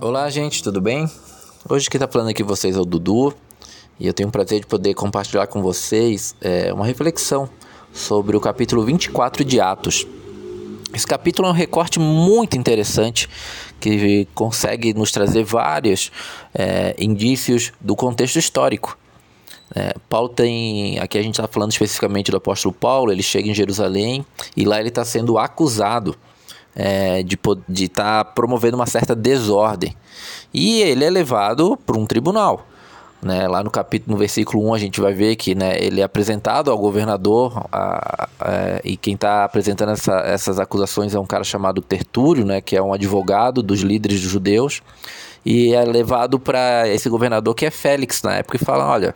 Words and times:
Olá, 0.00 0.28
gente, 0.28 0.60
tudo 0.60 0.80
bem? 0.80 1.08
Hoje 1.68 1.88
quem 1.88 1.98
está 1.98 2.08
falando 2.10 2.28
aqui 2.28 2.42
vocês 2.42 2.76
é 2.76 2.80
o 2.80 2.84
Dudu 2.84 3.32
e 3.98 4.08
eu 4.08 4.12
tenho 4.12 4.28
o 4.28 4.32
prazer 4.32 4.58
de 4.58 4.66
poder 4.66 4.92
compartilhar 4.92 5.46
com 5.46 5.62
vocês 5.62 6.34
é, 6.40 6.72
uma 6.72 6.84
reflexão 6.84 7.48
sobre 7.92 8.36
o 8.36 8.40
capítulo 8.40 8.84
24 8.84 9.44
de 9.44 9.60
Atos. 9.60 10.04
Esse 10.92 11.06
capítulo 11.06 11.46
é 11.46 11.52
um 11.52 11.54
recorte 11.54 12.00
muito 12.00 12.56
interessante 12.56 13.28
que 13.78 14.26
consegue 14.34 14.92
nos 14.92 15.12
trazer 15.12 15.44
vários 15.44 16.10
é, 16.52 16.96
indícios 16.98 17.72
do 17.80 17.94
contexto 17.94 18.36
histórico. 18.36 18.98
É, 19.74 19.94
Paulo 20.08 20.28
tem. 20.28 20.98
Aqui 20.98 21.18
a 21.18 21.22
gente 21.22 21.34
está 21.34 21.46
falando 21.46 21.70
especificamente 21.70 22.32
do 22.32 22.36
apóstolo 22.36 22.74
Paulo. 22.74 23.12
Ele 23.12 23.22
chega 23.22 23.48
em 23.48 23.54
Jerusalém 23.54 24.26
e 24.56 24.64
lá 24.64 24.80
ele 24.80 24.88
está 24.88 25.04
sendo 25.04 25.38
acusado 25.38 26.16
é, 26.74 27.22
de 27.22 27.84
estar 27.84 28.24
tá 28.24 28.24
promovendo 28.24 28.76
uma 28.76 28.86
certa 28.86 29.14
desordem. 29.14 29.96
E 30.52 30.82
ele 30.82 31.04
é 31.04 31.10
levado 31.10 31.76
para 31.76 31.98
um 31.98 32.06
tribunal. 32.06 32.66
Né, 33.24 33.48
lá 33.48 33.64
no 33.64 33.70
capítulo, 33.70 34.12
no 34.12 34.18
versículo 34.18 34.68
1, 34.68 34.74
a 34.74 34.78
gente 34.78 35.00
vai 35.00 35.14
ver 35.14 35.34
que 35.36 35.54
né, 35.54 35.82
ele 35.82 36.02
é 36.02 36.04
apresentado 36.04 36.70
ao 36.70 36.76
governador, 36.76 37.66
a, 37.72 38.28
a, 38.38 38.80
e 38.84 38.98
quem 38.98 39.14
está 39.14 39.44
apresentando 39.44 39.92
essa, 39.92 40.12
essas 40.26 40.60
acusações 40.60 41.14
é 41.14 41.18
um 41.18 41.24
cara 41.24 41.42
chamado 41.42 41.80
Tertúlio, 41.80 42.44
né, 42.44 42.60
que 42.60 42.76
é 42.76 42.82
um 42.82 42.92
advogado 42.92 43.62
dos 43.62 43.80
líderes 43.80 44.20
judeus 44.20 44.82
e 45.44 45.74
é 45.74 45.84
levado 45.84 46.38
para 46.38 46.88
esse 46.88 47.08
governador 47.08 47.54
que 47.54 47.66
é 47.66 47.70
Félix 47.70 48.22
na 48.22 48.36
época 48.36 48.56
e 48.56 48.64
fala: 48.64 48.86
olha, 48.88 49.14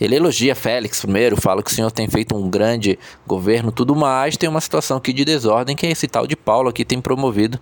ele 0.00 0.16
elogia 0.16 0.54
Félix 0.54 1.00
primeiro, 1.00 1.40
fala 1.40 1.62
que 1.62 1.70
o 1.70 1.74
senhor 1.74 1.90
tem 1.92 2.08
feito 2.08 2.36
um 2.36 2.50
grande 2.50 2.98
governo, 3.26 3.70
tudo 3.70 3.94
mais. 3.94 4.36
Tem 4.36 4.48
uma 4.48 4.60
situação 4.60 4.96
aqui 4.96 5.12
de 5.12 5.24
desordem 5.24 5.76
que 5.76 5.86
é 5.86 5.90
esse 5.90 6.08
tal 6.08 6.26
de 6.26 6.34
Paulo 6.34 6.68
aqui 6.68 6.84
tem 6.84 7.00
promovido. 7.00 7.60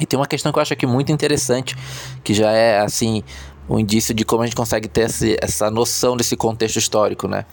E 0.00 0.06
tem 0.06 0.18
uma 0.18 0.26
questão 0.26 0.52
que 0.52 0.58
eu 0.58 0.62
acho 0.62 0.72
aqui 0.72 0.86
muito 0.86 1.10
interessante, 1.10 1.76
que 2.22 2.32
já 2.32 2.52
é 2.52 2.78
assim 2.78 3.22
um 3.68 3.78
indício 3.78 4.14
de 4.14 4.24
como 4.24 4.42
a 4.42 4.46
gente 4.46 4.56
consegue 4.56 4.88
ter 4.88 5.02
esse, 5.02 5.36
essa 5.40 5.70
noção 5.70 6.16
desse 6.16 6.36
contexto 6.36 6.76
histórico, 6.76 7.28
né? 7.28 7.44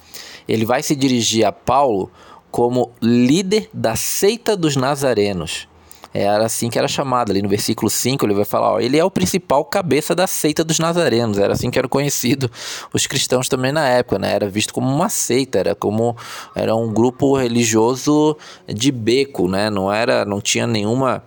Ele 0.47 0.65
vai 0.65 0.81
se 0.81 0.95
dirigir 0.95 1.45
a 1.45 1.51
Paulo 1.51 2.11
como 2.51 2.91
líder 3.01 3.69
da 3.73 3.95
seita 3.95 4.55
dos 4.55 4.75
nazarenos. 4.75 5.67
Era 6.13 6.45
assim 6.45 6.69
que 6.69 6.79
era 6.79 6.87
chamado. 6.87 7.31
Ali 7.31 7.41
no 7.41 7.49
versículo 7.49 7.89
5 7.89 8.25
ele 8.25 8.33
vai 8.33 8.45
falar: 8.45 8.75
ó, 8.75 8.79
ele 8.79 8.97
é 8.97 9.03
o 9.03 9.11
principal 9.11 9.65
cabeça 9.65 10.15
da 10.15 10.25
seita 10.25 10.63
dos 10.63 10.79
nazarenos. 10.79 11.37
Era 11.37 11.51
assim 11.51 11.69
que 11.69 11.77
era 11.77 11.89
conhecido 11.89 12.49
os 12.93 13.05
cristãos 13.05 13.49
também 13.49 13.73
na 13.73 13.85
época, 13.89 14.17
né? 14.17 14.31
Era 14.33 14.47
visto 14.47 14.73
como 14.73 14.89
uma 14.89 15.09
seita, 15.09 15.59
era 15.59 15.75
como 15.75 16.15
era 16.55 16.73
um 16.73 16.93
grupo 16.93 17.35
religioso 17.35 18.37
de 18.65 18.93
beco, 18.93 19.49
né? 19.49 19.69
Não 19.69 19.91
era, 19.91 20.23
não 20.23 20.39
tinha 20.39 20.65
nenhuma 20.65 21.21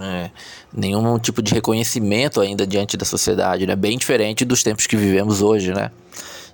é, 0.00 0.30
nenhum 0.72 1.18
tipo 1.18 1.42
de 1.42 1.52
reconhecimento 1.52 2.40
ainda 2.40 2.66
diante 2.66 2.96
da 2.96 3.04
sociedade, 3.04 3.66
né? 3.66 3.74
Bem 3.74 3.98
diferente 3.98 4.44
dos 4.44 4.62
tempos 4.62 4.86
que 4.86 4.96
vivemos 4.96 5.42
hoje, 5.42 5.72
né? 5.72 5.90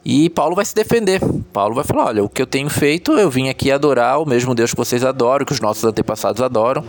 E 0.04 0.28
Paulo 0.28 0.54
vai 0.54 0.64
se 0.64 0.74
defender. 0.74 1.20
Paulo 1.52 1.74
vai 1.74 1.84
falar: 1.84 2.06
olha, 2.06 2.22
o 2.22 2.28
que 2.28 2.42
eu 2.42 2.46
tenho 2.46 2.68
feito, 2.68 3.12
eu 3.12 3.30
vim 3.30 3.48
aqui 3.48 3.70
adorar 3.70 4.20
o 4.20 4.26
mesmo 4.26 4.54
Deus 4.54 4.70
que 4.70 4.76
vocês 4.76 5.02
adoram, 5.02 5.46
que 5.46 5.52
os 5.52 5.60
nossos 5.60 5.82
antepassados 5.84 6.42
adoram, 6.42 6.84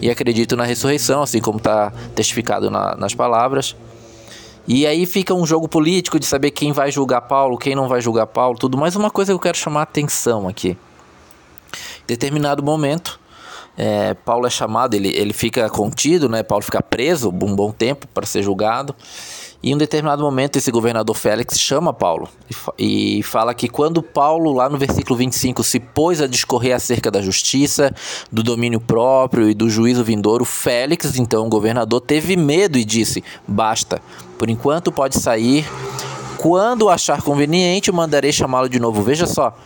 e 0.00 0.08
acredito 0.08 0.56
na 0.56 0.64
ressurreição, 0.64 1.22
assim 1.22 1.40
como 1.40 1.58
está 1.58 1.92
testificado 2.14 2.70
na, 2.70 2.94
nas 2.96 3.14
palavras. 3.14 3.74
E 4.68 4.86
aí 4.86 5.04
fica 5.04 5.34
um 5.34 5.44
jogo 5.44 5.68
político 5.68 6.18
de 6.18 6.26
saber 6.26 6.52
quem 6.52 6.70
vai 6.70 6.92
julgar 6.92 7.22
Paulo, 7.22 7.58
quem 7.58 7.74
não 7.74 7.88
vai 7.88 8.00
julgar 8.00 8.26
Paulo, 8.26 8.56
tudo. 8.56 8.78
Mas 8.78 8.94
uma 8.94 9.10
coisa 9.10 9.32
que 9.32 9.34
eu 9.34 9.40
quero 9.40 9.58
chamar 9.58 9.80
a 9.80 9.82
atenção 9.82 10.46
aqui. 10.46 10.70
Em 10.70 12.06
determinado 12.06 12.62
momento, 12.62 13.19
é, 13.82 14.12
Paulo 14.12 14.46
é 14.46 14.50
chamado, 14.50 14.92
ele, 14.92 15.08
ele 15.08 15.32
fica 15.32 15.70
contido, 15.70 16.28
né? 16.28 16.42
Paulo 16.42 16.62
fica 16.62 16.82
preso 16.82 17.30
um 17.30 17.56
bom 17.56 17.72
tempo 17.72 18.06
para 18.08 18.26
ser 18.26 18.42
julgado. 18.42 18.94
E 19.62 19.70
em 19.70 19.74
um 19.74 19.78
determinado 19.78 20.22
momento, 20.22 20.56
esse 20.56 20.70
governador 20.70 21.16
Félix 21.16 21.58
chama 21.58 21.90
Paulo 21.90 22.28
e, 22.78 23.22
fala 23.22 23.54
que 23.54 23.68
quando 23.68 24.02
Paulo, 24.02 24.52
lá 24.52 24.68
no 24.68 24.76
versículo 24.76 25.16
25, 25.16 25.64
se 25.64 25.80
pôs 25.80 26.20
a 26.20 26.26
discorrer 26.26 26.74
acerca 26.74 27.10
da 27.10 27.22
justiça, 27.22 27.90
do 28.30 28.42
domínio 28.42 28.80
próprio 28.80 29.48
e 29.48 29.54
do 29.54 29.70
juízo 29.70 30.04
vindouro, 30.04 30.44
Félix, 30.44 31.18
então 31.18 31.46
o 31.46 31.48
governador, 31.48 32.02
teve 32.02 32.36
medo 32.36 32.76
e 32.76 32.84
disse: 32.84 33.24
Basta, 33.48 34.02
por 34.38 34.50
enquanto 34.50 34.92
pode 34.92 35.18
sair. 35.18 35.66
Quando 36.36 36.90
achar 36.90 37.22
conveniente, 37.22 37.90
mandarei 37.90 38.32
chamá-lo 38.32 38.68
de 38.68 38.78
novo. 38.78 39.02
Veja 39.02 39.26
só. 39.26 39.56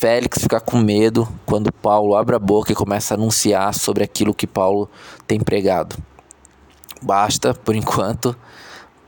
Félix 0.00 0.38
fica 0.38 0.58
com 0.58 0.78
medo 0.78 1.28
quando 1.44 1.70
Paulo 1.70 2.16
abre 2.16 2.34
a 2.34 2.38
boca 2.38 2.72
e 2.72 2.74
começa 2.74 3.12
a 3.12 3.16
anunciar 3.18 3.74
sobre 3.74 4.02
aquilo 4.02 4.32
que 4.32 4.46
Paulo 4.46 4.88
tem 5.26 5.38
pregado. 5.38 5.94
Basta, 7.02 7.52
por 7.52 7.76
enquanto, 7.76 8.34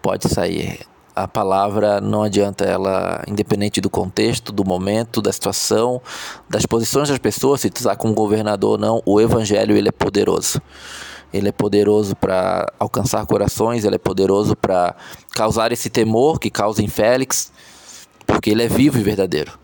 pode 0.03 0.29
sair. 0.29 0.81
A 1.17 1.27
palavra 1.27 1.99
não 1.99 2.23
adianta 2.23 2.67
ela, 2.67 3.25
independente 3.27 3.81
do 3.81 3.89
contexto, 3.89 4.53
do 4.53 4.67
momento, 4.67 5.23
da 5.23 5.33
situação, 5.33 5.99
das 6.47 6.67
posições 6.67 7.09
das 7.09 7.17
pessoas, 7.17 7.63
se 7.63 7.71
tu 7.71 7.79
está 7.79 7.97
como 7.97 8.13
governador 8.13 8.73
ou 8.73 8.79
não, 8.79 9.03
o 9.07 9.19
evangelho 9.19 9.75
ele 9.75 9.89
é 9.89 9.93
poderoso. 9.93 10.61
Ele 11.33 11.49
é 11.49 11.53
poderoso 11.53 12.15
para 12.15 12.71
alcançar 12.79 13.25
corações, 13.25 13.87
ele 13.87 13.95
é 13.95 13.99
poderoso 13.99 14.55
para 14.55 14.95
causar 15.31 15.73
esse 15.73 15.89
temor 15.89 16.39
que 16.39 16.51
causa 16.51 16.83
em 16.83 16.89
Félix, 16.89 17.51
porque 18.27 18.51
ele 18.51 18.63
é 18.63 18.69
vivo 18.69 18.99
e 18.99 19.03
verdadeiro. 19.03 19.62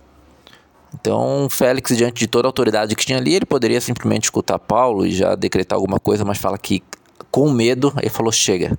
Então, 1.08 1.48
Félix, 1.48 1.96
diante 1.96 2.18
de 2.18 2.26
toda 2.26 2.46
a 2.46 2.50
autoridade 2.50 2.94
que 2.94 3.06
tinha 3.06 3.16
ali, 3.16 3.34
ele 3.34 3.46
poderia 3.46 3.80
simplesmente 3.80 4.24
escutar 4.24 4.58
Paulo 4.58 5.06
e 5.06 5.10
já 5.10 5.34
decretar 5.34 5.74
alguma 5.74 5.98
coisa, 5.98 6.22
mas 6.22 6.36
fala 6.36 6.58
que 6.58 6.82
com 7.30 7.50
medo, 7.50 7.94
ele 7.96 8.10
falou: 8.10 8.30
chega. 8.30 8.78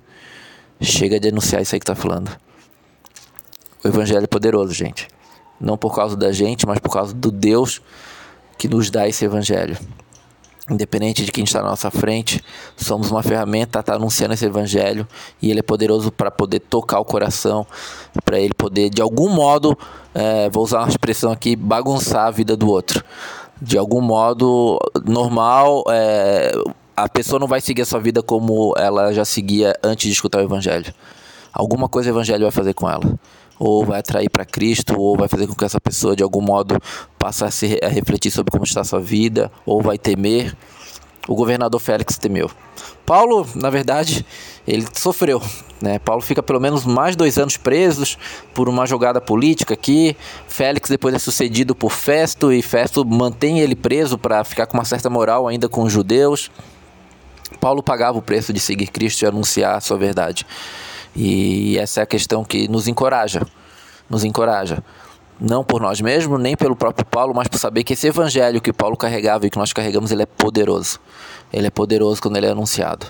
Chega 0.80 1.18
de 1.18 1.28
denunciar 1.28 1.60
isso 1.60 1.74
aí 1.74 1.80
que 1.80 1.84
tá 1.86 1.96
falando. 1.96 2.30
O 3.82 3.88
evangelho 3.88 4.22
é 4.22 4.28
poderoso, 4.28 4.72
gente. 4.72 5.08
Não 5.60 5.76
por 5.76 5.92
causa 5.92 6.16
da 6.16 6.30
gente, 6.30 6.64
mas 6.68 6.78
por 6.78 6.92
causa 6.92 7.12
do 7.12 7.32
Deus 7.32 7.82
que 8.56 8.68
nos 8.68 8.90
dá 8.90 9.08
esse 9.08 9.24
evangelho. 9.24 9.76
Independente 10.70 11.24
de 11.24 11.32
quem 11.32 11.42
está 11.42 11.60
na 11.60 11.70
nossa 11.70 11.90
frente, 11.90 12.42
somos 12.76 13.10
uma 13.10 13.24
ferramenta, 13.24 13.80
está 13.80 13.94
anunciando 13.94 14.34
esse 14.34 14.44
evangelho 14.46 15.06
e 15.42 15.50
ele 15.50 15.58
é 15.58 15.62
poderoso 15.62 16.12
para 16.12 16.30
poder 16.30 16.60
tocar 16.60 17.00
o 17.00 17.04
coração, 17.04 17.66
para 18.24 18.38
ele 18.38 18.54
poder, 18.54 18.88
de 18.88 19.02
algum 19.02 19.28
modo, 19.28 19.76
é, 20.14 20.48
vou 20.48 20.62
usar 20.62 20.78
uma 20.78 20.88
expressão 20.88 21.32
aqui, 21.32 21.56
bagunçar 21.56 22.26
a 22.26 22.30
vida 22.30 22.56
do 22.56 22.68
outro. 22.68 23.02
De 23.60 23.76
algum 23.76 24.00
modo 24.00 24.78
normal, 25.04 25.82
é, 25.90 26.52
a 26.96 27.08
pessoa 27.08 27.40
não 27.40 27.48
vai 27.48 27.60
seguir 27.60 27.82
a 27.82 27.86
sua 27.86 27.98
vida 27.98 28.22
como 28.22 28.72
ela 28.76 29.12
já 29.12 29.24
seguia 29.24 29.74
antes 29.82 30.06
de 30.06 30.12
escutar 30.12 30.38
o 30.38 30.42
evangelho. 30.42 30.94
Alguma 31.52 31.88
coisa 31.88 32.10
o 32.10 32.12
evangelho 32.12 32.42
vai 32.42 32.52
fazer 32.52 32.74
com 32.74 32.88
ela. 32.88 33.02
Ou 33.60 33.84
vai 33.84 34.00
atrair 34.00 34.30
para 34.30 34.44
Cristo, 34.46 34.98
ou 34.98 35.16
vai 35.16 35.28
fazer 35.28 35.46
com 35.46 35.54
que 35.54 35.64
essa 35.64 35.80
pessoa 35.80 36.16
de 36.16 36.22
algum 36.22 36.40
modo 36.40 36.80
passe 37.18 37.44
a, 37.44 37.50
se, 37.50 37.78
a 37.82 37.88
refletir 37.88 38.30
sobre 38.30 38.50
como 38.50 38.64
está 38.64 38.80
a 38.80 38.84
sua 38.84 39.00
vida, 39.00 39.52
ou 39.66 39.82
vai 39.82 39.98
temer. 39.98 40.56
O 41.28 41.34
governador 41.34 41.78
Félix 41.78 42.16
temeu. 42.16 42.50
Paulo, 43.04 43.46
na 43.54 43.68
verdade, 43.68 44.24
ele 44.66 44.86
sofreu. 44.94 45.42
Né? 45.80 45.98
Paulo 45.98 46.22
fica 46.22 46.42
pelo 46.42 46.60
menos 46.60 46.84
mais 46.84 47.16
dois 47.16 47.38
anos 47.38 47.56
presos 47.56 48.18
por 48.54 48.68
uma 48.68 48.86
jogada 48.86 49.20
política 49.20 49.74
aqui. 49.74 50.16
Félix 50.48 50.88
depois 50.88 51.14
é 51.14 51.18
sucedido 51.18 51.74
por 51.74 51.90
Festo 51.90 52.52
e 52.52 52.62
Festo 52.62 53.04
mantém 53.04 53.60
ele 53.60 53.76
preso 53.76 54.18
para 54.18 54.42
ficar 54.44 54.66
com 54.66 54.78
uma 54.78 54.84
certa 54.84 55.10
moral 55.10 55.46
ainda 55.46 55.68
com 55.68 55.82
os 55.82 55.92
judeus. 55.92 56.50
Paulo 57.60 57.82
pagava 57.82 58.18
o 58.18 58.22
preço 58.22 58.52
de 58.52 58.60
seguir 58.60 58.88
Cristo 58.88 59.22
e 59.22 59.26
anunciar 59.26 59.76
a 59.76 59.80
sua 59.80 59.96
verdade. 59.96 60.46
E 61.14 61.78
essa 61.78 62.00
é 62.00 62.02
a 62.02 62.06
questão 62.06 62.44
que 62.44 62.68
nos 62.68 62.88
encoraja, 62.88 63.40
nos 64.08 64.24
encoraja. 64.24 64.82
Não 65.40 65.64
por 65.64 65.80
nós 65.80 66.00
mesmos, 66.00 66.38
nem 66.38 66.54
pelo 66.54 66.76
próprio 66.76 67.06
Paulo, 67.06 67.34
mas 67.34 67.48
por 67.48 67.58
saber 67.58 67.82
que 67.82 67.94
esse 67.94 68.06
evangelho 68.06 68.60
que 68.60 68.72
Paulo 68.72 68.96
carregava 68.96 69.46
e 69.46 69.50
que 69.50 69.56
nós 69.56 69.72
carregamos, 69.72 70.10
ele 70.12 70.22
é 70.22 70.26
poderoso. 70.26 71.00
Ele 71.52 71.66
é 71.66 71.70
poderoso 71.70 72.20
quando 72.20 72.36
ele 72.36 72.46
é 72.46 72.50
anunciado. 72.50 73.06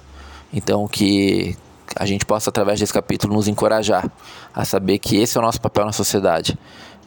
Então 0.53 0.87
que 0.87 1.57
a 1.97 2.07
gente 2.07 2.25
possa 2.25 2.51
através 2.51 2.79
desse 2.79 2.93
capítulo 2.93 3.35
nos 3.35 3.49
encorajar 3.49 4.09
a 4.55 4.65
saber 4.65 4.99
que 4.99 5.17
esse 5.17 5.37
é 5.37 5.41
o 5.41 5.43
nosso 5.43 5.61
papel 5.61 5.85
na 5.85 5.93
sociedade, 5.93 6.59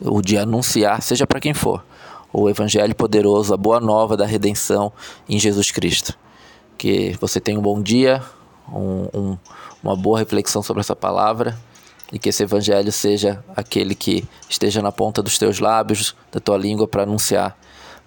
o 0.02 0.22
de 0.22 0.38
anunciar, 0.38 1.02
seja 1.02 1.26
para 1.26 1.40
quem 1.40 1.54
for, 1.54 1.84
o 2.32 2.50
evangelho 2.50 2.96
poderoso, 2.96 3.54
a 3.54 3.58
boa 3.58 3.80
nova 3.80 4.18
da 4.18 4.26
redenção 4.26 4.92
em 5.30 5.40
Jesus 5.40 5.72
Cristo. 5.72 6.18
Que 6.78 7.16
você 7.22 7.40
tenha 7.40 7.58
um 7.58 7.62
bom 7.62 7.82
dia, 7.82 8.22
um, 8.68 9.08
um, 9.14 9.38
uma 9.84 9.96
boa 9.96 10.18
reflexão 10.18 10.64
sobre 10.64 10.80
essa 10.80 10.96
palavra 10.96 11.58
e 12.12 12.18
que 12.18 12.30
esse 12.30 12.44
evangelho 12.44 12.92
seja 12.92 13.44
aquele 13.56 13.94
que 13.94 14.24
esteja 14.50 14.82
na 14.82 14.92
ponta 14.92 15.22
dos 15.22 15.38
teus 15.38 15.60
lábios, 15.60 16.16
da 16.32 16.40
tua 16.40 16.58
língua 16.58 16.88
para 16.88 17.04
anunciar 17.04 17.58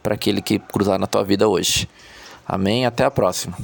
para 0.02 0.14
aquele 0.14 0.40
que 0.40 0.58
cruzar 0.58 0.98
na 0.98 1.06
tua 1.06 1.24
vida 1.24 1.48
hoje. 1.48 1.88
Amém. 2.46 2.86
Até 2.86 3.04
a 3.04 3.10
próxima. 3.10 3.56